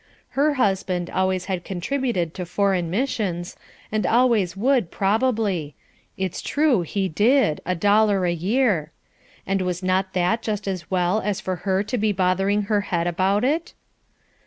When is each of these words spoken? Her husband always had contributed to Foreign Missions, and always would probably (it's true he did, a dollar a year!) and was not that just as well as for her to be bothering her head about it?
Her 0.29 0.53
husband 0.55 1.11
always 1.11 1.45
had 1.45 1.63
contributed 1.63 2.33
to 2.33 2.43
Foreign 2.47 2.89
Missions, 2.89 3.55
and 3.91 4.03
always 4.07 4.57
would 4.57 4.89
probably 4.89 5.75
(it's 6.17 6.41
true 6.41 6.81
he 6.81 7.07
did, 7.07 7.61
a 7.67 7.75
dollar 7.75 8.25
a 8.25 8.33
year!) 8.33 8.91
and 9.45 9.61
was 9.61 9.83
not 9.83 10.13
that 10.13 10.41
just 10.41 10.67
as 10.67 10.89
well 10.89 11.19
as 11.21 11.39
for 11.39 11.57
her 11.57 11.83
to 11.83 11.99
be 11.99 12.11
bothering 12.11 12.63
her 12.63 12.81
head 12.81 13.05
about 13.05 13.43
it? 13.43 13.75